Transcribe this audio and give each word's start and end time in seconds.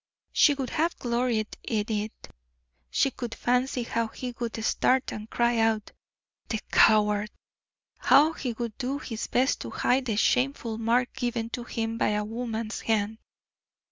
She 0.33 0.55
would 0.55 0.71
have 0.71 0.97
gloried 0.97 1.55
in 1.61 1.85
it. 1.89 2.29
She 2.89 3.11
could 3.11 3.35
fancy 3.35 3.83
how 3.83 4.07
he 4.07 4.33
would 4.39 4.55
start 4.65 5.13
and 5.13 5.29
cry 5.29 5.59
out, 5.59 5.91
the 6.47 6.59
coward! 6.71 7.29
how 7.99 8.33
he 8.33 8.53
would 8.53 8.75
do 8.79 8.97
his 8.97 9.27
best 9.27 9.61
to 9.61 9.69
hide 9.69 10.05
the 10.05 10.17
shameful 10.17 10.79
mark 10.79 11.13
given 11.13 11.51
to 11.51 11.65
him 11.65 11.99
by 11.99 12.13
a 12.13 12.25
woman's 12.25 12.79
hand. 12.81 13.19